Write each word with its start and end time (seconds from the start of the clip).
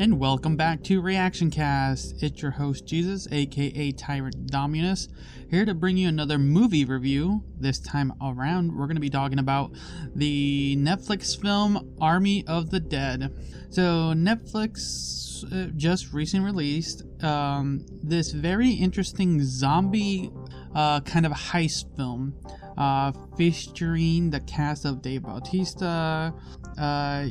and 0.00 0.18
welcome 0.18 0.56
back 0.56 0.82
to 0.82 0.98
Reaction 1.02 1.50
Cast. 1.50 2.22
It's 2.22 2.40
your 2.40 2.52
host 2.52 2.86
Jesus, 2.86 3.28
aka 3.30 3.92
Tyrant 3.92 4.46
Dominus, 4.46 5.08
here 5.50 5.66
to 5.66 5.74
bring 5.74 5.98
you 5.98 6.08
another 6.08 6.38
movie 6.38 6.86
review. 6.86 7.44
This 7.58 7.78
time 7.78 8.14
around, 8.22 8.74
we're 8.74 8.86
going 8.86 8.96
to 8.96 9.00
be 9.00 9.10
talking 9.10 9.38
about 9.38 9.72
the 10.14 10.74
Netflix 10.78 11.38
film 11.38 11.96
Army 12.00 12.46
of 12.46 12.70
the 12.70 12.80
Dead. 12.80 13.30
So, 13.68 14.14
Netflix 14.16 15.44
uh, 15.52 15.70
just 15.76 16.14
recently 16.14 16.46
released 16.46 17.02
um, 17.22 17.84
this 18.02 18.32
very 18.32 18.70
interesting 18.70 19.44
zombie 19.44 20.30
uh, 20.74 21.00
kind 21.02 21.26
of 21.26 21.32
heist 21.32 21.94
film. 21.94 22.34
Uh, 22.78 23.12
featuring 23.36 24.30
the 24.30 24.40
cast 24.40 24.86
of 24.86 25.02
Dave 25.02 25.24
Bautista, 25.24 26.32
uh, 26.78 27.26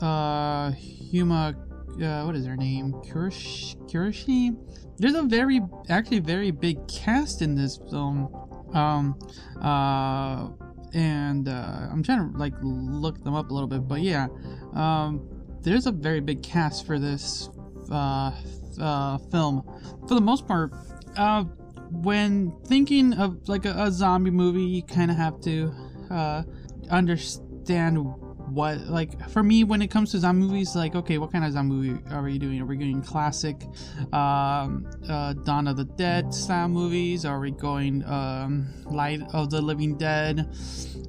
uh, 0.00 0.70
Huma, 0.70 1.54
uh, 2.02 2.24
what 2.24 2.36
is 2.36 2.46
her 2.46 2.56
name? 2.56 2.92
Kurish, 3.04 3.76
Kurishi? 3.90 4.56
There's 4.98 5.14
a 5.14 5.22
very, 5.22 5.60
actually, 5.88 6.20
very 6.20 6.50
big 6.50 6.86
cast 6.88 7.42
in 7.42 7.54
this 7.54 7.78
film. 7.90 8.34
Um, 8.72 9.18
uh, 9.60 10.48
and 10.94 11.48
uh, 11.48 11.88
I'm 11.90 12.02
trying 12.02 12.32
to 12.32 12.38
like 12.38 12.54
look 12.62 13.22
them 13.22 13.34
up 13.34 13.50
a 13.50 13.54
little 13.54 13.68
bit, 13.68 13.86
but 13.86 14.00
yeah, 14.00 14.28
um, 14.74 15.28
there's 15.62 15.86
a 15.86 15.92
very 15.92 16.20
big 16.20 16.42
cast 16.42 16.86
for 16.86 16.98
this 16.98 17.50
uh, 17.90 18.32
uh, 18.80 19.18
film. 19.30 19.62
For 20.08 20.14
the 20.14 20.20
most 20.20 20.46
part, 20.46 20.72
uh, 21.16 21.44
when 21.90 22.52
thinking 22.66 23.12
of 23.14 23.48
like 23.48 23.64
a, 23.64 23.74
a 23.78 23.90
zombie 23.90 24.30
movie, 24.30 24.62
you 24.62 24.82
kind 24.82 25.10
of 25.10 25.16
have 25.16 25.40
to 25.42 25.72
uh, 26.10 26.42
understand 26.90 27.98
what 28.48 28.78
like 28.86 29.28
for 29.30 29.42
me 29.42 29.64
when 29.64 29.82
it 29.82 29.90
comes 29.90 30.12
to 30.12 30.18
zombie 30.18 30.46
movies 30.46 30.76
like 30.76 30.94
okay 30.94 31.18
what 31.18 31.32
kind 31.32 31.44
of 31.44 31.52
zombie 31.52 31.74
movie 31.74 32.02
are 32.10 32.22
we 32.22 32.38
doing? 32.38 32.60
Are 32.60 32.66
we 32.66 32.76
doing 32.76 33.02
classic 33.02 33.56
um 34.12 34.86
uh 35.08 35.32
dawn 35.32 35.66
of 35.68 35.76
the 35.76 35.84
dead 35.84 36.32
style 36.32 36.68
movies? 36.68 37.24
Are 37.24 37.40
we 37.40 37.50
going 37.50 38.04
um 38.04 38.68
night 38.90 39.20
of 39.32 39.50
the 39.50 39.60
living 39.60 39.96
dead? 39.96 40.48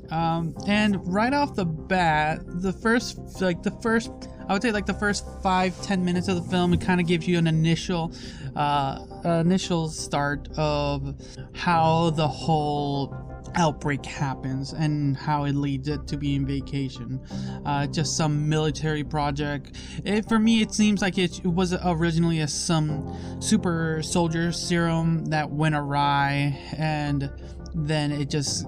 Um 0.09 0.55
and 0.67 0.99
right 1.13 1.33
off 1.33 1.55
the 1.55 1.65
bat 1.65 2.41
the 2.45 2.73
first 2.73 3.41
like 3.41 3.63
the 3.63 3.71
first 3.71 4.11
I 4.49 4.53
would 4.53 4.61
say 4.61 4.71
like 4.71 4.85
the 4.85 4.93
first 4.93 5.25
five 5.43 5.79
ten 5.81 6.05
minutes 6.05 6.27
of 6.27 6.35
the 6.35 6.49
film 6.49 6.73
it 6.73 6.81
kind 6.81 7.01
of 7.01 7.07
gives 7.07 7.27
you 7.27 7.37
an 7.37 7.47
initial 7.47 8.13
uh, 8.55 9.05
initial 9.23 9.89
start 9.89 10.47
of 10.57 11.15
how 11.53 12.09
the 12.11 12.27
whole 12.27 13.26
outbreak 13.55 14.05
happens 14.05 14.73
and 14.73 15.15
how 15.15 15.45
it 15.45 15.53
leads 15.53 15.87
it 15.87 16.07
to 16.07 16.17
being 16.17 16.45
vacation. 16.45 17.19
Uh, 17.65 17.87
just 17.87 18.17
some 18.17 18.47
military 18.47 19.03
project. 19.03 19.75
It, 20.03 20.27
for 20.27 20.39
me, 20.39 20.61
it 20.61 20.73
seems 20.73 21.01
like 21.01 21.17
it 21.17 21.45
was 21.45 21.73
originally 21.85 22.39
a 22.41 22.47
some 22.47 23.37
super 23.39 24.01
soldier 24.03 24.51
serum 24.51 25.25
that 25.25 25.49
went 25.49 25.75
awry, 25.75 26.57
and 26.77 27.31
then 27.73 28.11
it 28.11 28.29
just 28.29 28.65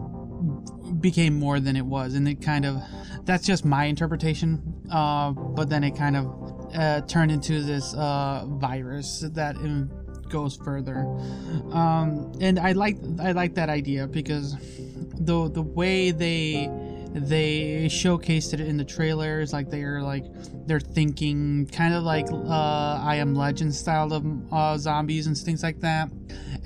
became 1.00 1.38
more 1.38 1.60
than 1.60 1.76
it 1.76 1.86
was, 1.86 2.16
and 2.16 2.28
it 2.28 2.42
kind 2.42 2.66
of 2.66 2.82
that's 3.26 3.46
just 3.46 3.66
my 3.66 3.86
interpretation. 3.86 4.62
Uh, 4.92 5.32
but 5.32 5.70
then 5.70 5.84
it 5.84 5.96
kind 5.96 6.18
of 6.18 6.70
uh, 6.76 7.02
turned 7.02 7.32
into 7.32 7.62
this 7.62 7.94
uh, 7.94 8.46
virus 8.48 9.24
that 9.34 9.56
goes 10.30 10.56
further. 10.56 11.00
Um, 11.72 12.32
and 12.40 12.60
I 12.60 12.74
like 12.74 12.98
I 13.20 13.32
like 13.32 13.56
that 13.56 13.70
idea 13.70 14.08
because 14.08 14.56
the 15.20 15.50
the 15.50 15.62
way 15.62 16.12
they 16.12 16.70
they 17.14 17.88
showcased 17.90 18.54
it 18.54 18.62
in 18.62 18.78
the 18.78 18.84
trailers 18.84 19.52
like 19.52 19.70
they're 19.70 20.02
like 20.02 20.26
they're 20.68 20.80
thinking 20.80 21.66
kind 21.68 21.94
of 21.94 22.04
like 22.04 22.28
uh, 22.32 23.02
I 23.04 23.16
Am 23.16 23.34
Legend 23.34 23.74
style 23.74 24.14
of 24.14 24.54
uh, 24.54 24.78
zombies 24.78 25.26
and 25.26 25.36
things 25.38 25.64
like 25.64 25.80
that 25.82 26.10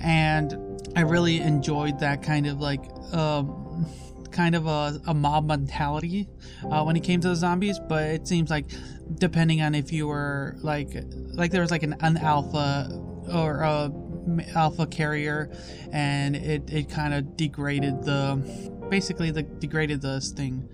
and 0.00 0.54
I 0.96 1.00
really 1.00 1.40
enjoyed 1.40 1.98
that 2.00 2.22
kind 2.22 2.46
of 2.46 2.60
like 2.60 2.84
uh, 3.12 3.44
kind 4.30 4.54
of 4.54 4.66
a, 4.66 5.00
a 5.06 5.14
mob 5.14 5.46
mentality 5.46 6.28
uh, 6.70 6.82
when 6.82 6.96
it 6.96 7.04
came 7.04 7.20
to 7.20 7.28
the 7.28 7.36
zombies 7.36 7.78
but 7.88 8.02
it 8.02 8.28
seems 8.28 8.50
like 8.50 8.66
depending 9.14 9.62
on 9.62 9.74
if 9.74 9.92
you 9.92 10.06
were 10.06 10.56
like 10.60 10.90
like 11.32 11.50
there 11.52 11.62
was 11.62 11.70
like 11.70 11.82
an, 11.82 11.96
an 12.00 12.18
alpha 12.18 12.88
or 13.32 13.60
a 13.60 13.92
alpha 14.54 14.86
carrier 14.86 15.50
and 15.92 16.36
it, 16.36 16.70
it 16.72 16.88
kind 16.88 17.14
of 17.14 17.36
degraded 17.36 18.02
the 18.04 18.42
basically 18.90 19.30
the 19.30 19.42
degraded 19.42 20.02
this 20.02 20.30
thing. 20.32 20.68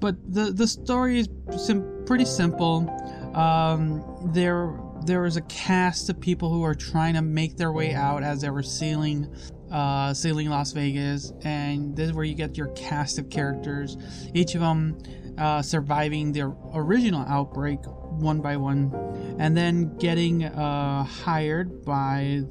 But 0.00 0.16
the 0.32 0.52
the 0.52 0.66
story 0.66 1.20
is 1.20 1.28
sim- 1.56 2.04
pretty 2.06 2.24
simple. 2.24 2.88
Um, 3.34 4.30
there 4.32 4.78
there 5.06 5.22
was 5.22 5.36
a 5.36 5.42
cast 5.42 6.08
of 6.08 6.20
people 6.20 6.50
who 6.50 6.62
are 6.62 6.74
trying 6.74 7.14
to 7.14 7.22
make 7.22 7.56
their 7.56 7.72
way 7.72 7.94
out 7.94 8.22
as 8.22 8.40
they 8.40 8.50
were 8.50 8.62
sealing 8.62 9.34
uh, 9.70 10.14
Sailing 10.14 10.48
Las 10.48 10.72
Vegas, 10.72 11.32
and 11.42 11.96
this 11.96 12.08
is 12.10 12.12
where 12.12 12.24
you 12.24 12.34
get 12.34 12.56
your 12.56 12.68
cast 12.68 13.18
of 13.18 13.28
characters, 13.28 13.96
each 14.32 14.54
of 14.54 14.60
them 14.60 14.96
uh, 15.36 15.62
surviving 15.62 16.32
their 16.32 16.54
original 16.74 17.24
outbreak 17.26 17.80
one 18.18 18.40
by 18.40 18.56
one, 18.56 18.92
and 19.38 19.56
then 19.56 19.96
getting 19.98 20.44
uh, 20.44 21.04
hired 21.04 21.84
by, 21.84 22.42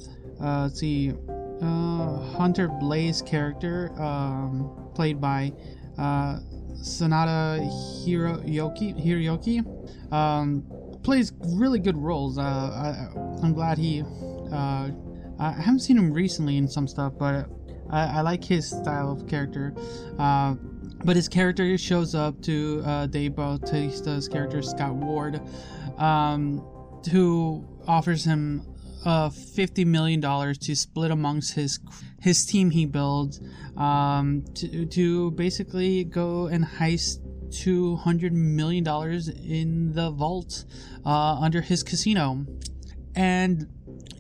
uh, 0.42 0.64
let's 0.64 0.80
see, 0.80 1.14
uh, 1.62 2.18
Hunter 2.38 2.68
Blaze 2.68 3.22
character, 3.22 3.92
um, 4.02 4.92
played 4.96 5.22
by 5.22 5.54
uh, 5.98 6.40
Sanada 6.74 7.60
Hiroyuki. 8.06 8.94
Hiroyuki 9.04 10.14
um, 10.14 10.64
plays 11.04 11.32
really 11.56 11.80
good 11.80 11.98
roles. 11.98 12.38
Uh, 12.38 12.42
I, 12.42 13.46
am 13.46 13.54
glad 13.54 13.78
he 13.78 14.04
uh, 14.52 14.90
I 15.40 15.52
haven't 15.52 15.80
seen 15.80 15.98
him 15.98 16.14
recently 16.14 16.58
in 16.58 16.68
some 16.68 16.88
stuff, 16.88 17.14
but 17.18 17.50
I, 17.90 18.18
I 18.18 18.22
like 18.22 18.44
his 18.44 18.70
style 18.70 19.12
of 19.12 19.28
character. 19.28 19.74
But 21.06 21.16
his 21.16 21.28
character 21.28 21.78
shows 21.78 22.16
up 22.16 22.42
to 22.44 22.82
uh, 22.86 23.08
Dave 23.08 23.36
Bautista's 23.36 24.28
character 24.30 24.62
Scott 24.62 24.96
Ward, 24.96 25.42
um, 25.98 26.66
who 27.12 27.68
offers 27.88 28.24
him 28.24 28.66
uh, 29.06 29.30
fifty 29.30 29.84
million 29.84 30.22
dollars 30.22 30.58
to 30.60 30.76
split 30.76 31.12
amongst 31.12 31.54
his 31.54 31.80
his 32.22 32.46
team 32.46 32.70
he 32.70 32.86
builds 32.86 33.42
um, 33.76 34.46
to 34.56 34.86
to 34.86 35.32
basically 35.32 36.06
go 36.06 36.48
and 36.48 36.64
heist 36.64 37.20
two 37.52 37.98
hundred 37.98 38.34
million 38.34 38.84
dollars 38.84 39.28
in 39.28 39.92
the 39.94 40.10
vault 40.12 40.64
uh, 41.06 41.38
under 41.40 41.60
his 41.60 41.84
casino, 41.84 42.46
and 43.16 43.68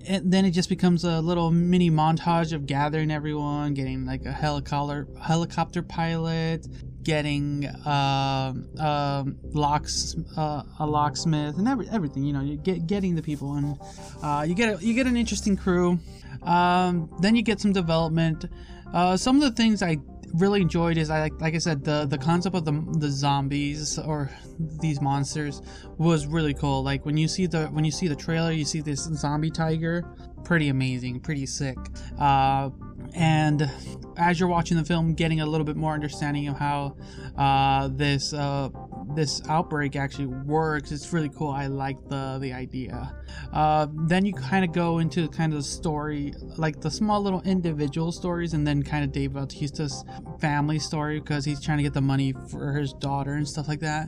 and 0.08 0.32
then 0.32 0.46
it 0.46 0.52
just 0.52 0.70
becomes 0.70 1.04
a 1.04 1.22
little 1.22 1.52
mini 1.52 1.90
montage 1.90 2.54
of 2.54 2.66
gathering 2.66 3.12
everyone, 3.12 3.74
getting 3.74 4.06
like 4.06 4.26
a 4.26 4.32
helicopter 4.32 5.08
helicopter 5.22 5.82
pilot, 5.82 6.68
getting 7.04 7.66
uh, 7.66 8.54
uh, 8.80 9.24
locks 9.52 10.16
uh, 10.38 10.64
a 10.80 10.86
locksmith, 10.86 11.58
and 11.58 11.68
every, 11.68 11.88
everything. 11.90 12.24
You 12.24 12.34
know, 12.34 12.42
you 12.42 12.58
get 12.58 12.88
getting 12.88 13.16
the 13.16 13.22
people, 13.22 13.56
and 13.56 13.78
uh, 14.22 14.46
you 14.48 14.56
get 14.56 14.82
a, 14.82 14.86
you 14.86 14.94
get 14.94 15.08
an 15.08 15.18
interesting 15.18 15.56
crew. 15.56 16.00
Um, 16.44 17.10
then 17.20 17.36
you 17.36 17.42
get 17.42 17.60
some 17.60 17.74
development. 17.74 18.46
Uh, 18.94 19.18
some 19.18 19.38
of 19.38 19.42
the 19.42 19.52
things 19.52 19.82
I 19.82 19.98
really 20.34 20.62
enjoyed 20.62 20.98
is 20.98 21.10
I 21.10 21.30
like 21.40 21.56
I 21.56 21.60
said 21.60 21.84
the 21.84 22.06
the 22.06 22.18
concept 22.18 22.56
of 22.56 22.66
the 22.66 22.86
the 22.98 23.10
zombies 23.10 24.00
or 24.00 24.32
these 24.60 25.00
monsters 25.00 25.62
was 25.98 26.26
really 26.26 26.54
cool. 26.54 26.84
Like 26.84 27.06
when 27.06 27.18
you 27.18 27.28
see 27.28 27.46
the 27.46 27.68
when 27.68 27.86
you 27.86 27.92
see 27.92 28.08
the 28.08 28.16
trailer, 28.16 28.52
you 28.52 28.66
see 28.66 28.82
this 28.82 29.04
zombie 29.04 29.52
tiger, 29.52 30.06
pretty 30.44 30.70
amazing, 30.70 31.20
pretty 31.20 31.46
sick. 31.46 31.78
Uh, 32.20 32.70
and 33.16 33.70
as 34.18 34.40
you're 34.40 34.50
watching 34.50 34.78
the 34.78 34.84
film, 34.84 35.14
getting 35.14 35.42
a 35.42 35.46
little 35.46 35.66
bit 35.66 35.76
more 35.76 35.94
understanding 35.94 36.48
of 36.48 36.58
how 36.58 36.96
uh, 37.38 37.90
this 37.92 38.34
uh, 38.34 38.70
this 39.16 39.42
outbreak 39.50 39.96
actually 39.96 40.28
works, 40.28 40.92
it's 40.92 41.12
really 41.14 41.30
cool. 41.30 41.50
I 41.50 41.68
like 41.68 41.98
the 42.10 42.38
the 42.42 42.54
idea. 42.54 43.16
Uh, 43.52 43.88
then 44.08 44.26
you 44.26 44.34
kind 44.34 44.66
of 44.66 44.72
go 44.72 45.00
into 45.00 45.28
kind 45.30 45.54
of 45.54 45.60
the 45.60 45.64
story, 45.64 46.34
like 46.58 46.82
the 46.82 46.92
small 46.92 47.22
little 47.22 47.42
individual 47.42 48.12
stories, 48.12 48.54
and 48.54 48.66
then 48.66 48.84
kind 48.84 49.04
of 49.04 49.12
Dave 49.12 49.32
Bautista's 49.32 50.04
family 50.40 50.80
story 50.80 51.20
because 51.20 51.46
he's 51.46 51.62
trying 51.62 51.78
to 51.78 51.84
get 51.84 51.94
the 51.94 52.02
money 52.02 52.34
for 52.50 52.74
his 52.74 52.94
daughter 52.94 53.34
and 53.34 53.48
stuff 53.48 53.68
like 53.68 53.80
that. 53.82 54.08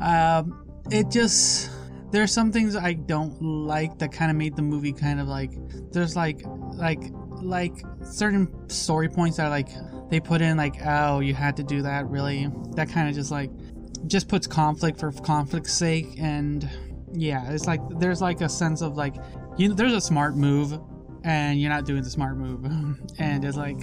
Um, 0.00 0.66
it 0.90 1.10
just 1.10 1.70
there's 2.10 2.32
some 2.32 2.50
things 2.50 2.74
I 2.74 2.94
don't 2.94 3.40
like 3.40 3.98
that 3.98 4.12
kind 4.12 4.30
of 4.30 4.36
made 4.36 4.56
the 4.56 4.62
movie 4.62 4.92
kind 4.92 5.20
of 5.20 5.28
like 5.28 5.52
there's 5.92 6.16
like 6.16 6.42
like 6.74 7.00
like 7.42 7.74
certain 8.04 8.68
story 8.68 9.08
points 9.08 9.36
that 9.36 9.48
like 9.48 9.68
they 10.10 10.20
put 10.20 10.42
in 10.42 10.56
like 10.56 10.74
oh 10.84 11.20
you 11.20 11.34
had 11.34 11.56
to 11.56 11.62
do 11.62 11.82
that 11.82 12.08
really 12.08 12.48
that 12.74 12.88
kind 12.88 13.08
of 13.08 13.14
just 13.14 13.30
like 13.30 13.50
just 14.06 14.28
puts 14.28 14.46
conflict 14.46 14.98
for 14.98 15.12
conflict's 15.12 15.72
sake 15.72 16.14
and 16.18 16.68
yeah 17.12 17.50
it's 17.50 17.66
like 17.66 17.80
there's 17.98 18.20
like 18.20 18.40
a 18.40 18.48
sense 18.48 18.82
of 18.82 18.96
like 18.96 19.16
you 19.56 19.68
know, 19.68 19.74
there's 19.74 19.92
a 19.92 20.00
smart 20.00 20.36
move 20.36 20.78
and 21.24 21.60
you're 21.60 21.70
not 21.70 21.84
doing 21.84 22.02
the 22.02 22.10
smart 22.10 22.36
move 22.36 22.64
and 23.18 23.44
it's 23.44 23.56
like 23.56 23.78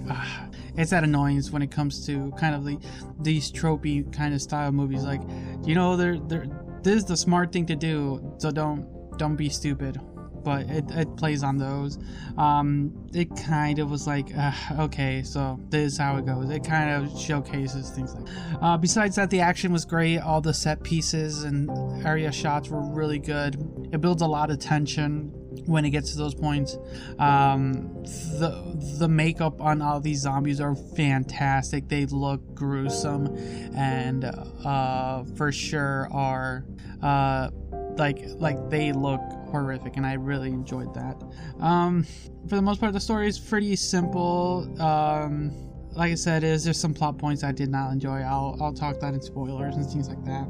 it's 0.75 0.91
that 0.91 1.03
annoyance 1.03 1.51
when 1.51 1.61
it 1.61 1.69
comes 1.69 2.05
to 2.05 2.31
kind 2.31 2.55
of 2.55 2.65
the 2.65 2.79
these 3.21 3.51
tropey 3.51 4.11
kind 4.11 4.33
of 4.33 4.41
style 4.41 4.71
movies 4.71 5.03
like 5.03 5.21
you 5.65 5.75
know 5.75 5.95
they're 5.95 6.17
they're 6.19 6.47
this 6.87 6.95
is 6.95 7.05
the 7.05 7.17
smart 7.17 7.51
thing 7.51 7.65
to 7.65 7.75
do. 7.75 8.33
So 8.37 8.51
don't 8.51 8.85
don't 9.17 9.35
be 9.35 9.49
stupid 9.49 9.99
but 10.43 10.69
it, 10.69 10.85
it 10.91 11.15
plays 11.17 11.43
on 11.43 11.57
those. 11.57 11.97
Um, 12.37 13.07
it 13.13 13.29
kind 13.35 13.79
of 13.79 13.89
was 13.89 14.07
like, 14.07 14.35
uh, 14.35 14.51
okay, 14.79 15.23
so 15.23 15.59
this 15.69 15.93
is 15.93 15.97
how 15.97 16.17
it 16.17 16.25
goes. 16.25 16.49
It 16.49 16.63
kind 16.63 16.89
of 16.89 17.19
showcases 17.19 17.89
things 17.89 18.13
like. 18.13 18.27
Uh, 18.61 18.77
besides 18.77 19.15
that, 19.15 19.29
the 19.29 19.41
action 19.41 19.71
was 19.71 19.85
great. 19.85 20.19
All 20.19 20.41
the 20.41 20.53
set 20.53 20.83
pieces 20.83 21.43
and 21.43 21.69
area 22.05 22.31
shots 22.31 22.69
were 22.69 22.81
really 22.81 23.19
good. 23.19 23.55
It 23.91 24.01
builds 24.01 24.21
a 24.21 24.27
lot 24.27 24.51
of 24.51 24.59
tension 24.59 25.31
when 25.65 25.85
it 25.85 25.89
gets 25.89 26.11
to 26.11 26.17
those 26.17 26.35
points. 26.35 26.77
Um, 27.19 27.93
the 28.03 28.75
the 28.99 29.07
makeup 29.07 29.61
on 29.61 29.81
all 29.81 29.99
these 29.99 30.21
zombies 30.21 30.61
are 30.61 30.75
fantastic. 30.75 31.87
They 31.87 32.05
look 32.05 32.53
gruesome, 32.53 33.35
and 33.75 34.25
uh, 34.25 35.23
for 35.35 35.51
sure 35.51 36.07
are 36.11 36.65
uh, 37.01 37.49
like 37.97 38.19
like 38.35 38.69
they 38.69 38.91
look 38.91 39.21
horrific 39.49 39.97
and 39.97 40.05
i 40.05 40.13
really 40.13 40.49
enjoyed 40.49 40.94
that. 40.94 41.21
Um, 41.59 42.05
for 42.47 42.55
the 42.55 42.61
most 42.61 42.79
part 42.79 42.94
the 42.94 42.99
story 42.99 43.27
is 43.27 43.39
pretty 43.39 43.75
simple. 43.75 44.67
Um, 44.81 45.51
like 45.94 46.11
i 46.11 46.15
said 46.15 46.44
is 46.44 46.63
there's 46.63 46.79
some 46.79 46.94
plot 46.94 47.17
points 47.17 47.44
i 47.44 47.51
did 47.51 47.69
not 47.69 47.91
enjoy? 47.91 48.19
I'll 48.21 48.55
i'll 48.61 48.73
talk 48.73 48.99
that 48.99 49.13
in 49.13 49.21
spoilers 49.21 49.75
and 49.75 49.85
things 49.85 50.07
like 50.09 50.23
that. 50.25 50.47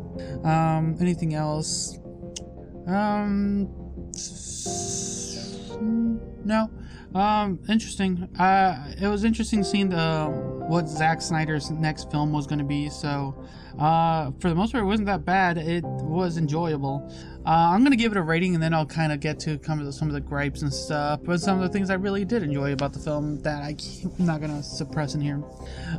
Um, 0.47 0.97
anything 0.99 1.33
else? 1.35 1.97
Um 2.87 3.69
no. 6.45 6.69
Um 7.15 7.59
interesting. 7.69 8.27
Uh 8.37 8.93
it 8.99 9.07
was 9.07 9.23
interesting 9.23 9.63
seeing 9.63 9.89
the 9.89 10.56
what 10.67 10.87
Zack 10.87 11.21
Snyder's 11.21 11.71
next 11.71 12.11
film 12.11 12.31
was 12.31 12.45
going 12.47 12.59
to 12.59 12.65
be 12.65 12.89
so 12.89 13.35
uh, 13.79 14.31
for 14.39 14.49
the 14.49 14.55
most 14.55 14.71
part, 14.71 14.83
it 14.83 14.87
wasn't 14.87 15.05
that 15.05 15.23
bad. 15.23 15.57
It 15.57 15.83
was 15.83 16.37
enjoyable. 16.37 17.07
Uh, 17.45 17.71
I'm 17.71 17.83
gonna 17.83 17.95
give 17.95 18.11
it 18.11 18.17
a 18.17 18.21
rating, 18.21 18.55
and 18.55 18.63
then 18.63 18.73
I'll 18.73 18.87
kind 18.87 19.11
of 19.11 19.19
get 19.19 19.39
to 19.41 19.57
come 19.59 19.79
to 19.79 19.93
some 19.93 20.07
of 20.07 20.13
the 20.15 20.19
gripes 20.19 20.63
and 20.63 20.73
stuff. 20.73 21.21
But 21.23 21.39
some 21.39 21.57
of 21.57 21.63
the 21.63 21.69
things 21.69 21.89
I 21.89 21.93
really 21.93 22.25
did 22.25 22.43
enjoy 22.43 22.73
about 22.73 22.93
the 22.93 22.99
film 22.99 23.39
that 23.41 23.61
I 23.61 23.75
am 24.03 24.25
not 24.25 24.41
gonna 24.41 24.63
suppress 24.63 25.13
in 25.13 25.21
here. 25.21 25.43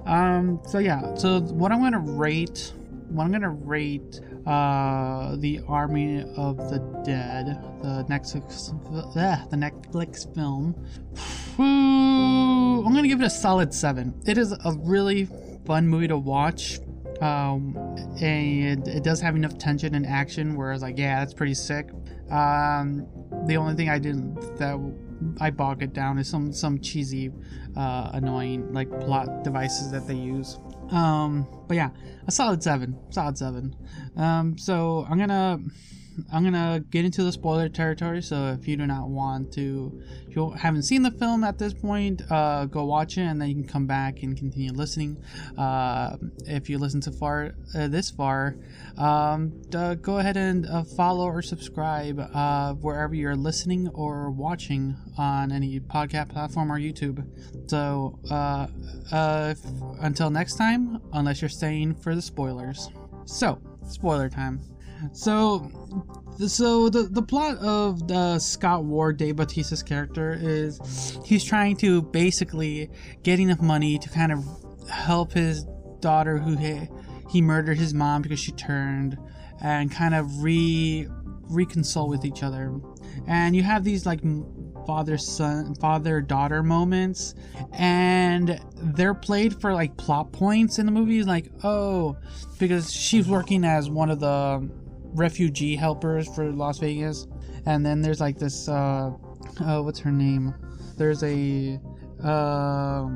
Um, 0.07 0.61
so 0.67 0.79
yeah. 0.79 1.15
So 1.15 1.41
what 1.41 1.71
I'm 1.71 1.81
gonna 1.81 2.01
rate, 2.01 2.73
what 3.09 3.25
I'm 3.25 3.33
gonna 3.33 3.51
rate 3.51 4.21
uh, 4.47 5.37
the 5.37 5.61
Army 5.67 6.25
of 6.37 6.57
the 6.71 6.79
Dead, 7.05 7.47
the 7.83 8.05
Netflix, 8.09 8.71
uh, 9.17 9.47
the 9.47 9.57
Netflix 9.57 10.33
film. 10.35 10.75
I'm 11.59 12.95
gonna 12.95 13.09
give 13.09 13.21
it 13.21 13.27
a 13.27 13.31
solid 13.31 13.73
seven. 13.75 14.15
It 14.27 14.39
is 14.39 14.53
a 14.53 14.73
really 14.79 15.29
fun 15.67 15.89
movie 15.89 16.09
to 16.09 16.19
watch. 16.19 16.81
Um, 17.21 17.77
and 18.21 18.87
it, 18.87 18.97
it, 18.99 19.03
does 19.03 19.21
have 19.21 19.35
enough 19.35 19.59
tension 19.59 19.97
and 19.97 20.07
action 20.07 20.55
where 20.55 20.71
I 20.71 20.73
was 20.73 20.83
like, 20.83 20.97
yeah, 20.97 21.19
that's 21.19 21.35
pretty 21.35 21.55
sick. 21.55 21.91
Um, 22.31 23.09
the 23.47 23.57
only 23.57 23.75
thing 23.75 23.89
I 23.89 23.99
didn't 23.99 24.57
that 24.59 24.79
I 25.41 25.51
bog 25.51 25.83
it 25.83 25.93
down 25.93 26.19
is 26.19 26.29
some 26.29 26.53
some 26.53 26.79
cheesy, 26.81 27.33
uh, 27.77 28.11
annoying 28.13 28.73
like 28.73 28.89
plot 29.01 29.43
devices 29.43 29.91
that 29.91 30.07
they 30.07 30.15
use. 30.15 30.59
Um, 30.91 31.47
but 31.67 31.77
yeah, 31.77 31.91
a 32.27 32.31
solid 32.31 32.63
seven, 32.63 32.99
solid 33.11 33.39
seven. 33.39 33.75
Um, 34.17 34.57
so 34.59 35.07
I'm 35.09 35.19
gonna 35.19 35.61
I'm 36.33 36.45
gonna 36.45 36.83
get 36.91 37.05
into 37.05 37.23
the 37.23 37.33
spoiler 37.33 37.69
territory. 37.69 38.23
So 38.23 38.49
if 38.49 38.67
you 38.67 38.77
do 38.77 38.87
not 38.87 39.09
want 39.09 39.53
to, 39.55 40.01
if 40.29 40.37
you 40.37 40.51
haven't 40.51 40.83
seen 40.83 41.03
the 41.03 41.11
film 41.11 41.45
at 41.45 41.59
this 41.59 41.75
point, 41.75 42.23
uh, 42.31 42.67
go 42.67 42.85
watch 42.85 43.19
it, 43.19 43.23
and 43.23 43.41
then 43.41 43.49
you 43.49 43.55
can 43.55 43.67
come 43.67 43.87
back 43.87 44.23
and 44.23 44.37
continue 44.37 44.73
listening. 44.73 45.23
Uh, 45.57 46.17
if 46.47 46.69
you 46.69 46.79
listen 46.79 47.01
to 47.03 47.13
far 47.13 47.55
uh, 47.75 47.89
this 47.89 48.11
far, 48.11 48.57
um, 48.97 49.61
go 49.71 50.19
ahead 50.19 50.37
and 50.37 50.67
uh, 50.67 50.83
follow 50.85 51.27
or 51.27 51.43
subscribe 51.43 52.19
uh, 52.35 52.75
wherever 52.75 53.15
you're 53.15 53.37
listening 53.37 53.89
or 53.89 54.31
watching 54.31 54.97
on 55.17 55.53
any 55.53 55.81
podcast 55.81 56.31
platform 56.31 56.71
or 56.73 56.79
YouTube. 56.79 57.25
So 57.69 58.19
uh, 58.31 58.67
until 60.01 60.31
next 60.31 60.57
time, 60.57 61.01
unless 61.13 61.43
you're 61.43 61.49
staying 61.49 61.95
for 61.97 62.15
the 62.15 62.23
spoilers. 62.23 62.91
So 63.25 63.61
spoiler 63.87 64.29
time. 64.29 64.61
So, 65.13 65.71
so 66.47 66.89
the 66.89 67.05
the 67.05 67.23
plot 67.23 67.59
of 67.59 68.09
the 68.09 68.39
Scott 68.39 68.85
Ward, 68.85 69.17
Dave 69.17 69.37
Bautista's 69.37 69.83
character, 69.83 70.37
is 70.41 71.19
he's 71.25 71.45
trying 71.45 71.77
to 71.79 72.03
basically 72.03 72.91
get 73.23 73.41
enough 73.41 73.61
money 73.61 73.99
to 73.99 74.09
kind 74.09 74.33
of 74.33 74.45
help 74.91 75.33
his 75.33 75.65
daughter, 76.01 76.39
who 76.39 76.57
he, 76.57 76.89
he 77.31 77.43
murdered 77.43 77.79
his 77.79 77.95
mom 77.95 78.23
because 78.23 78.41
she 78.41 78.53
turned, 78.53 79.19
and 79.63 79.91
kind 79.91 80.15
of 80.15 80.43
re 80.43 81.09
reconcile 81.51 82.09
with 82.09 82.25
each 82.25 82.43
other. 82.43 82.75
And 83.27 83.57
you 83.57 83.63
have 83.63 83.85
these 83.85 84.07
like 84.07 84.21
father 84.87 85.19
son 85.19 85.75
father 85.75 86.23
daughter 86.23 86.63
moments 86.63 87.35
and 87.73 88.59
they're 88.95 89.13
played 89.13 89.61
for 89.61 89.75
like 89.75 89.95
plot 89.99 90.33
points 90.33 90.79
in 90.79 90.87
the 90.87 90.93
movies 90.93 91.27
like 91.27 91.51
oh 91.63 92.17
because 92.59 92.91
she's 92.91 93.29
working 93.29 93.65
as 93.65 93.91
one 93.91 94.11
of 94.11 94.19
the 94.19 94.67
refugee 95.19 95.77
helpers 95.77 96.29
for 96.35 96.51
Las 96.53 96.79
Vegas. 96.79 97.27
And 97.67 97.85
then 97.85 98.01
there's 98.01 98.21
like 98.21 98.39
this, 98.39 98.69
uh, 98.69 99.11
oh, 99.61 99.83
what's 99.83 99.99
her 99.99 100.13
name? 100.13 100.55
There's 100.97 101.23
a, 101.23 101.79
uh, 102.25 103.09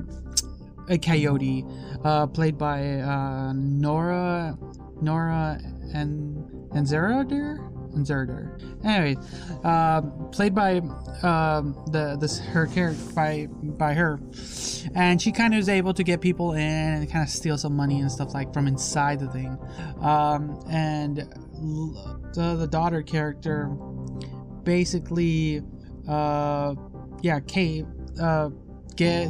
a 0.89 0.99
coyote, 0.99 1.65
uh, 2.05 2.27
played 2.27 2.59
by, 2.59 3.01
uh, 3.01 3.53
Nora, 3.55 4.59
Nora 5.01 5.59
and, 5.95 6.37
and 6.73 6.87
Zerader? 6.87 7.59
And 7.95 8.07
Zerder. 8.07 8.85
Anyway, 8.85 9.17
uh, 9.65 10.03
played 10.31 10.55
by 10.55 10.79
um, 11.23 11.77
the 11.91 12.17
this 12.21 12.39
her 12.39 12.67
character 12.67 13.13
by 13.15 13.49
by 13.63 13.95
her, 13.95 14.21
and 14.95 15.21
she 15.21 15.33
kind 15.33 15.55
of 15.55 15.61
is 15.61 15.69
able 15.69 15.95
to 15.95 16.03
get 16.03 16.21
people 16.21 16.53
in 16.53 16.61
and 16.61 17.11
kind 17.11 17.23
of 17.23 17.31
steal 17.31 17.57
some 17.57 17.77
money 17.77 18.01
and 18.01 18.11
stuff 18.11 18.35
like 18.35 18.53
from 18.53 18.67
inside 18.67 19.21
the 19.21 19.29
thing. 19.29 19.59
Um, 20.01 20.61
and 20.71 21.19
the, 22.35 22.57
the 22.57 22.67
daughter 22.67 23.03
character 23.03 23.69
basically 24.65 25.63
uh 26.09 26.75
yeah 27.23 27.39
kate 27.41 27.85
uh 28.21 28.49
get 28.97 29.29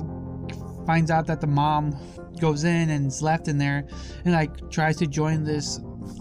finds 0.87 1.11
out 1.11 1.27
that 1.27 1.41
the 1.41 1.47
mom 1.47 1.97
goes 2.41 2.65
in 2.65 2.91
and 2.91 3.07
is 3.07 3.23
left 3.23 3.49
in 3.49 3.59
there 3.59 3.87
and 4.25 4.35
like 4.35 4.71
tries 4.71 4.97
to 4.97 5.07
join 5.07 5.45
this 5.45 5.79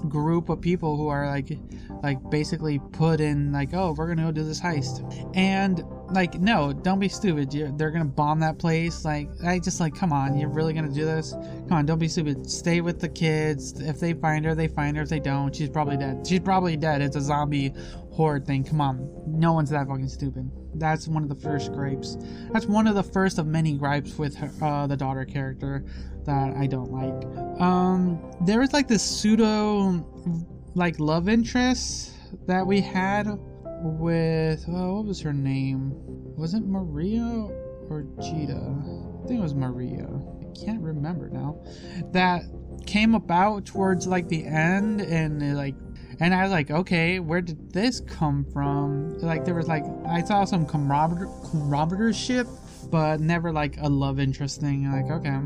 group 0.08 0.50
of 0.50 0.62
people 0.62 0.98
who 0.98 1.08
are 1.08 1.28
like 1.28 1.58
like 2.04 2.18
basically 2.30 2.80
put 2.92 3.22
in 3.22 3.52
like 3.52 3.74
oh 3.74 3.94
we're 3.98 4.08
gonna 4.08 4.24
go 4.24 4.32
do 4.32 4.44
this 4.44 4.62
heist. 4.62 5.02
And 5.36 5.84
like 6.14 6.40
no 6.40 6.74
don't 6.74 7.00
be 7.00 7.10
stupid. 7.10 7.54
You're, 7.54 7.72
they're 7.72 7.92
gonna 7.92 8.06
bomb 8.06 8.40
that 8.42 8.58
place. 8.58 9.06
Like 9.06 9.30
i 9.46 9.60
just 9.60 9.80
like 9.80 9.96
come 9.96 10.12
on 10.12 10.38
you're 10.38 10.50
really 10.50 10.74
gonna 10.74 10.90
do 10.90 11.06
this? 11.06 11.32
Come 11.32 11.74
on 11.74 11.86
don't 11.86 12.00
be 12.00 12.08
stupid. 12.08 12.50
Stay 12.50 12.82
with 12.82 13.00
the 13.00 13.10
kids. 13.10 13.80
If 13.80 14.00
they 14.00 14.14
find 14.14 14.46
her 14.46 14.56
they 14.56 14.68
find 14.68 14.98
her. 14.98 15.04
If 15.04 15.10
they 15.10 15.20
don't 15.20 15.56
she's 15.56 15.70
probably 15.70 15.98
dead. 15.98 16.26
She's 16.28 16.40
probably 16.40 16.78
dead. 16.78 17.02
It's 17.02 17.16
a 17.16 17.22
zombie 17.22 17.74
horde 18.12 18.46
thing. 18.46 18.64
Come 18.64 18.82
on. 18.82 19.10
No 19.28 19.54
one's 19.54 19.70
that 19.70 19.88
fucking 19.88 20.10
stupid. 20.10 20.50
That's 20.76 21.08
one 21.08 21.24
of 21.24 21.30
the 21.30 21.36
first 21.36 21.72
gripes. 21.74 22.18
That's 22.52 22.66
one 22.66 22.88
of 22.88 22.96
the 22.96 23.04
first 23.04 23.38
of 23.38 23.48
many 23.48 23.74
gripes 23.74 24.18
with 24.18 24.36
her, 24.36 24.52
uh, 24.62 24.88
the 24.88 24.98
daughter 24.98 25.26
character 25.26 25.84
that 26.26 26.56
i 26.56 26.68
don't 26.68 26.92
like. 26.92 27.62
Um 27.62 28.22
there 28.42 28.60
was 28.60 28.74
like 28.74 28.88
this 28.88 29.04
pseudo 29.04 30.06
like 30.76 31.00
love 31.00 31.28
interest 31.28 32.12
that 32.48 32.66
we 32.66 32.82
had 32.82 33.40
with 33.82 34.66
oh, 34.68 34.96
what 34.96 35.06
was 35.06 35.22
her 35.22 35.34
name? 35.34 35.94
Was 36.38 36.54
it 36.54 36.64
Maria 36.64 37.48
or 37.90 38.06
Gita? 38.22 38.76
I 39.24 39.28
think 39.28 39.40
it 39.40 39.44
was 39.44 39.56
Maria. 39.56 40.08
I 40.08 40.66
can't 40.66 40.82
remember 40.82 41.30
now. 41.30 41.62
That 42.12 42.44
came 42.86 43.16
about 43.16 43.66
towards 43.66 44.08
like 44.08 44.28
the 44.28 44.46
end 44.46 45.02
and 45.02 45.56
like 45.56 45.76
and 46.20 46.36
I 46.36 46.44
was 46.44 46.52
like, 46.52 46.70
okay, 46.70 47.20
where 47.20 47.42
did 47.42 47.74
this 47.74 48.00
come 48.00 48.46
from? 48.54 49.18
Like 49.20 49.44
there 49.44 49.56
was 49.56 49.68
like 49.68 49.84
I 50.06 50.22
saw 50.24 50.46
some 50.46 50.66
camarader- 50.66 51.30
camaradership, 51.50 52.48
but 52.92 53.20
never 53.20 53.52
like 53.52 53.78
a 53.82 53.90
love 53.90 54.20
interest 54.20 54.62
thing. 54.62 54.92
Like 54.92 55.12
okay. 55.12 55.40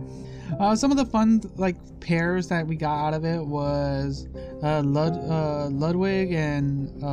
Uh, 0.60 0.76
some 0.76 0.92
of 0.92 0.98
the 0.98 1.06
fun 1.06 1.42
like 1.56 1.76
pairs 2.02 2.50
that 2.50 2.68
we 2.68 2.76
got 2.76 3.08
out 3.08 3.14
of 3.14 3.26
it 3.26 3.44
was 3.44 4.28
uh, 4.62 4.82
Lud- 4.84 5.18
uh, 5.18 5.70
Ludwig 5.72 6.34
and 6.34 7.04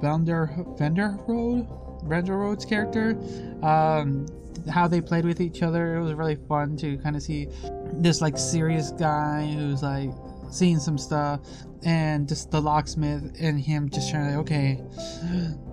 Vander 0.00 0.50
Vanderrood 0.78 1.66
Vanderrood's 2.04 2.64
character. 2.64 3.18
Um, 3.62 4.26
how 4.70 4.88
they 4.88 5.00
played 5.00 5.24
with 5.24 5.40
each 5.40 5.62
other. 5.62 5.96
It 5.96 6.02
was 6.02 6.14
really 6.14 6.36
fun 6.36 6.76
to 6.78 6.98
kind 6.98 7.16
of 7.16 7.22
see 7.22 7.48
this 7.92 8.20
like 8.20 8.36
serious 8.36 8.90
guy 8.92 9.46
who's 9.46 9.82
like 9.82 10.10
seeing 10.50 10.78
some 10.78 10.98
stuff, 10.98 11.40
and 11.84 12.28
just 12.28 12.50
the 12.50 12.60
locksmith 12.60 13.36
and 13.40 13.60
him 13.60 13.88
just 13.88 14.10
trying 14.10 14.24
to 14.24 14.30
like, 14.30 14.40
okay, 14.40 14.74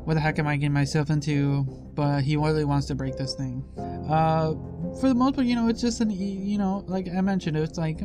what 0.04 0.14
the 0.16 0.20
heck 0.20 0.40
am 0.40 0.48
I 0.48 0.56
getting 0.56 0.74
myself 0.74 1.10
into? 1.10 1.64
But 1.94 2.22
he 2.22 2.36
really 2.38 2.66
wants 2.66 2.88
to 2.88 2.96
break 2.96 3.18
this 3.18 3.36
thing. 3.36 3.64
Uh, 4.10 4.54
for 5.00 5.08
the 5.08 5.16
most 5.16 5.36
part, 5.36 5.48
you 5.48 5.56
know, 5.56 5.68
it's 5.68 5.82
just 5.82 6.02
an 6.02 6.10
you 6.12 6.58
know, 6.58 6.84
like 6.88 7.08
I 7.16 7.22
mentioned, 7.22 7.58
it's 7.58 7.78
like 7.78 8.00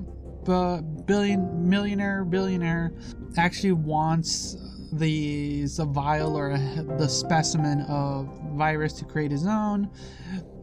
bu- 0.44 0.82
billion 0.82 1.68
millionaire 1.68 2.24
billionaire 2.24 2.92
actually 3.36 3.72
wants 3.72 4.56
the 4.92 5.66
the 5.76 5.84
vial 5.84 6.36
or 6.36 6.56
the 6.98 7.08
specimen 7.08 7.82
of 7.82 8.26
virus 8.52 8.92
to 8.94 9.04
create 9.04 9.30
his 9.30 9.46
own. 9.46 9.90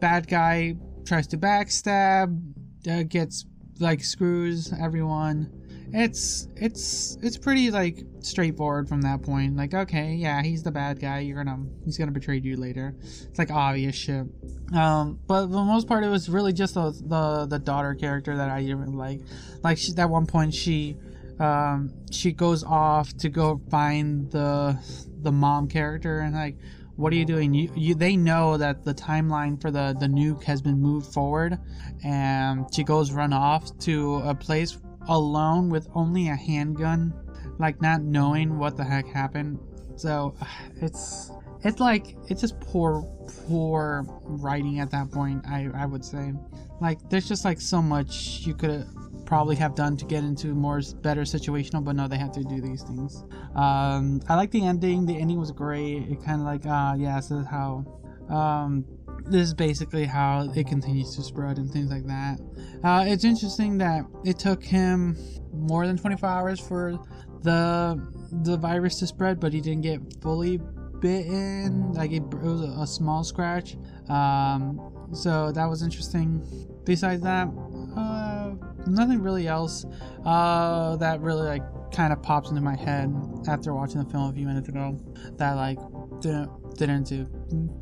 Bad 0.00 0.28
guy 0.28 0.76
tries 1.04 1.26
to 1.28 1.38
backstab, 1.38 2.40
uh, 2.88 3.02
gets 3.04 3.46
like 3.80 4.02
screws 4.02 4.72
everyone. 4.80 5.52
It's 5.92 6.48
it's 6.56 7.16
it's 7.22 7.38
pretty 7.38 7.70
like 7.70 8.04
straightforward 8.20 8.88
from 8.88 9.00
that 9.02 9.22
point. 9.22 9.56
Like 9.56 9.72
okay, 9.72 10.14
yeah, 10.14 10.42
he's 10.42 10.62
the 10.62 10.70
bad 10.70 11.00
guy. 11.00 11.20
You're 11.20 11.42
gonna 11.42 11.64
he's 11.84 11.96
gonna 11.96 12.12
betray 12.12 12.38
you 12.38 12.56
later. 12.56 12.94
It's 13.00 13.38
like 13.38 13.50
obvious 13.50 13.96
shit. 13.96 14.26
Um, 14.74 15.18
but 15.26 15.46
for 15.46 15.52
the 15.52 15.64
most 15.64 15.88
part, 15.88 16.04
it 16.04 16.08
was 16.08 16.28
really 16.28 16.52
just 16.52 16.74
the 16.74 16.90
the, 16.90 17.46
the 17.46 17.58
daughter 17.58 17.94
character 17.94 18.36
that 18.36 18.50
I 18.50 18.62
didn't 18.62 18.92
like. 18.92 19.20
Like 19.62 19.78
she, 19.78 19.94
at 19.96 20.10
one 20.10 20.26
point, 20.26 20.52
she 20.52 20.96
um, 21.40 21.92
she 22.10 22.32
goes 22.32 22.64
off 22.64 23.16
to 23.18 23.28
go 23.28 23.60
find 23.70 24.30
the 24.30 24.78
the 25.22 25.32
mom 25.32 25.68
character 25.68 26.20
and 26.20 26.34
like 26.34 26.56
what 26.96 27.12
are 27.12 27.16
you 27.16 27.24
doing? 27.24 27.54
You, 27.54 27.70
you 27.76 27.94
they 27.94 28.16
know 28.16 28.56
that 28.56 28.84
the 28.84 28.92
timeline 28.92 29.60
for 29.60 29.70
the 29.70 29.96
the 30.00 30.06
nuke 30.06 30.42
has 30.42 30.60
been 30.60 30.80
moved 30.80 31.12
forward 31.14 31.56
and 32.02 32.66
she 32.74 32.82
goes 32.82 33.12
run 33.12 33.32
off 33.32 33.78
to 33.80 34.16
a 34.24 34.34
place 34.34 34.78
alone 35.08 35.68
with 35.68 35.86
only 35.94 36.28
a 36.28 36.34
handgun 36.34 37.14
like 37.60 37.80
not 37.80 38.02
knowing 38.02 38.58
what 38.58 38.76
the 38.76 38.84
heck 38.84 39.06
happened. 39.06 39.60
So 39.96 40.34
it's 40.80 41.30
it's 41.62 41.78
like 41.78 42.16
it's 42.28 42.40
just 42.40 42.58
poor 42.60 43.02
poor 43.46 44.04
writing 44.24 44.78
at 44.78 44.90
that 44.92 45.10
point 45.10 45.44
i 45.46 45.68
i 45.74 45.86
would 45.86 46.04
say. 46.04 46.32
Like 46.80 46.98
there's 47.10 47.28
just 47.28 47.44
like 47.44 47.60
so 47.60 47.80
much 47.80 48.40
you 48.46 48.54
could 48.54 48.86
probably 49.28 49.54
have 49.56 49.74
done 49.74 49.94
to 49.94 50.06
get 50.06 50.24
into 50.24 50.54
more 50.54 50.80
better 51.02 51.20
situational 51.20 51.84
but 51.84 51.94
no 51.94 52.08
they 52.08 52.16
had 52.16 52.32
to 52.32 52.42
do 52.44 52.62
these 52.62 52.82
things. 52.82 53.24
Um 53.54 54.22
i 54.26 54.34
like 54.34 54.50
the 54.50 54.64
ending. 54.64 55.04
The 55.04 55.18
ending 55.18 55.38
was 55.38 55.52
great. 55.52 56.08
It 56.08 56.24
kind 56.24 56.40
of 56.40 56.46
like 56.46 56.64
uh 56.64 56.94
yeah 56.96 57.16
this 57.16 57.30
is 57.30 57.46
how 57.46 57.84
um 58.30 58.86
this 59.26 59.42
is 59.48 59.52
basically 59.52 60.06
how 60.06 60.50
it 60.56 60.66
continues 60.66 61.14
to 61.16 61.22
spread 61.22 61.58
and 61.58 61.70
things 61.70 61.90
like 61.90 62.06
that. 62.06 62.40
Uh 62.82 63.04
it's 63.06 63.22
interesting 63.22 63.76
that 63.78 64.06
it 64.24 64.38
took 64.38 64.64
him 64.64 65.14
more 65.52 65.86
than 65.86 65.98
24 65.98 66.26
hours 66.26 66.58
for 66.58 66.98
the 67.42 67.60
the 68.46 68.56
virus 68.56 68.98
to 69.00 69.06
spread 69.06 69.38
but 69.38 69.52
he 69.52 69.60
didn't 69.60 69.82
get 69.82 70.00
fully 70.22 70.58
bitten. 71.00 71.92
Like 71.92 72.12
it, 72.12 72.22
it 72.22 72.48
was 72.54 72.62
a, 72.62 72.80
a 72.80 72.86
small 72.86 73.22
scratch. 73.24 73.76
Um 74.08 74.80
so 75.12 75.52
that 75.52 75.66
was 75.66 75.82
interesting. 75.82 76.42
Besides 76.86 77.20
that 77.24 77.48
uh 77.94 78.54
nothing 78.90 79.20
really 79.22 79.46
else 79.46 79.84
uh 80.24 80.96
that 80.96 81.20
really 81.20 81.46
like 81.46 81.62
kind 81.92 82.12
of 82.12 82.22
pops 82.22 82.50
into 82.50 82.60
my 82.60 82.76
head 82.76 83.14
after 83.48 83.74
watching 83.74 84.02
the 84.02 84.10
film 84.10 84.30
a 84.30 84.32
few 84.32 84.46
minutes 84.46 84.68
ago 84.68 84.98
that 85.36 85.52
like 85.52 85.78
didn't 86.20 86.50
didn't 86.76 87.04
do. 87.04 87.26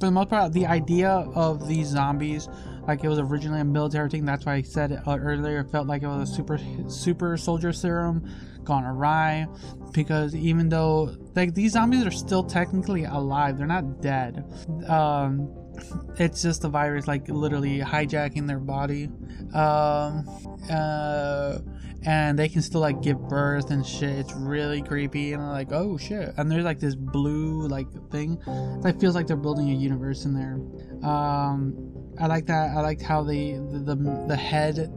For 0.00 0.06
the 0.06 0.10
most 0.10 0.30
part 0.30 0.52
the 0.52 0.66
idea 0.66 1.10
of 1.10 1.68
these 1.68 1.88
zombies 1.88 2.48
like 2.86 3.02
it 3.02 3.08
was 3.08 3.18
originally 3.18 3.60
a 3.60 3.64
military 3.64 4.08
thing 4.08 4.24
that's 4.24 4.46
why 4.46 4.54
i 4.54 4.62
said 4.62 4.92
it 4.92 5.00
earlier 5.06 5.60
it 5.60 5.70
felt 5.70 5.86
like 5.86 6.02
it 6.02 6.06
was 6.06 6.30
a 6.30 6.34
super 6.34 6.58
super 6.88 7.36
soldier 7.36 7.72
serum 7.72 8.24
gone 8.64 8.84
awry 8.84 9.46
because 9.92 10.34
even 10.34 10.68
though 10.68 11.14
like 11.34 11.54
these 11.54 11.72
zombies 11.72 12.04
are 12.04 12.10
still 12.10 12.42
technically 12.42 13.04
alive 13.04 13.56
they're 13.58 13.66
not 13.66 14.00
dead 14.00 14.44
um 14.88 15.48
it's 16.18 16.42
just 16.42 16.62
the 16.62 16.68
virus 16.68 17.06
like 17.06 17.28
literally 17.28 17.78
hijacking 17.80 18.46
their 18.46 18.58
body 18.58 19.08
um 19.54 20.26
uh 20.70 21.58
and 22.06 22.38
they 22.38 22.48
can 22.48 22.62
still 22.62 22.80
like 22.80 23.02
give 23.02 23.18
birth 23.28 23.70
and 23.72 23.84
shit. 23.84 24.10
It's 24.10 24.32
really 24.32 24.80
creepy 24.80 25.32
and 25.32 25.42
I'm 25.42 25.50
like 25.50 25.72
oh 25.72 25.98
shit. 25.98 26.32
And 26.36 26.50
there's 26.50 26.64
like 26.64 26.78
this 26.78 26.94
blue 26.94 27.66
like 27.66 27.88
thing 28.10 28.38
that 28.82 28.98
feels 29.00 29.14
like 29.14 29.26
they're 29.26 29.36
building 29.36 29.70
a 29.70 29.74
universe 29.74 30.24
in 30.24 30.32
there. 30.32 30.54
Um 31.08 31.92
i 32.18 32.26
like 32.26 32.46
that. 32.46 32.76
I 32.76 32.80
liked 32.80 33.02
how 33.02 33.22
the 33.22 33.54
the, 33.54 33.94
the, 33.94 34.24
the 34.28 34.36
head 34.36 34.92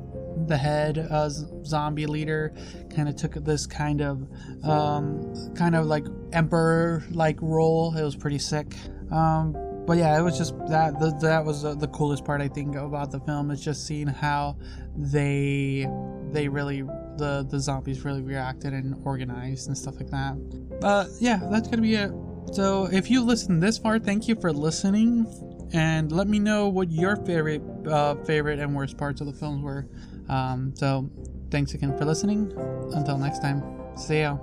the 0.48 0.58
head 0.58 0.98
uh, 1.12 1.30
zombie 1.66 2.06
leader 2.06 2.54
kind 2.96 3.10
of 3.10 3.16
took 3.16 3.34
this 3.34 3.66
kind 3.66 4.02
of 4.02 4.26
um 4.64 5.34
kind 5.56 5.76
of 5.76 5.88
like 5.88 6.06
emperor 6.32 7.04
like 7.10 7.42
role. 7.42 7.96
It 7.98 8.04
was 8.04 8.16
pretty 8.16 8.40
sick. 8.40 8.76
Um 9.12 9.56
but 9.90 9.98
yeah, 9.98 10.20
it 10.20 10.22
was 10.22 10.38
just 10.38 10.54
that 10.68 11.00
the, 11.00 11.10
that 11.20 11.44
was 11.44 11.64
the, 11.64 11.74
the 11.74 11.88
coolest 11.88 12.24
part 12.24 12.42
I 12.42 12.48
think 12.48 12.76
about 12.76 13.10
the 13.10 13.20
film 13.22 13.50
is 13.50 13.60
just 13.60 13.88
seeing 13.88 14.06
how 14.06 14.56
they 14.96 15.90
they 16.32 16.48
really 16.48 16.84
the 17.18 17.44
the 17.50 17.60
zombies 17.60 18.06
really 18.06 18.22
reacted 18.22 18.74
and 18.74 18.96
organized 19.04 19.68
and 19.68 19.76
stuff 19.76 19.96
like 19.96 20.12
that. 20.12 20.80
But 20.80 21.08
yeah, 21.20 21.40
that's 21.50 21.68
gonna 21.68 21.82
be 21.82 21.96
it. 21.96 22.12
So 22.54 22.88
if 22.92 23.10
you 23.10 23.24
listened 23.24 23.64
this 23.64 23.80
far, 23.80 23.98
thank 23.98 24.28
you 24.28 24.36
for 24.36 24.54
listening, 24.54 25.26
and 25.74 26.12
let 26.12 26.28
me 26.28 26.38
know 26.38 26.68
what 26.68 26.92
your 26.92 27.16
favorite 27.16 27.64
uh, 27.88 28.14
favorite 28.26 28.60
and 28.60 28.76
worst 28.76 28.96
parts 28.96 29.22
of 29.22 29.26
the 29.26 29.34
films 29.34 29.64
were. 29.64 29.88
Um, 30.30 30.72
so 30.76 31.10
thanks 31.50 31.74
again 31.74 31.98
for 31.98 32.06
listening. 32.06 32.54
Until 32.94 33.18
next 33.18 33.40
time, 33.40 33.64
see 33.98 34.20
ya. 34.20 34.38